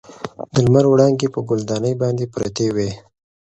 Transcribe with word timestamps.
د 0.53 0.55
لمر 0.65 0.85
وړانګې 0.89 1.27
په 1.33 1.39
ګل 1.47 1.61
دانۍ 1.69 1.93
باندې 2.01 2.25
پرتې 2.33 2.67
وې. 2.75 2.89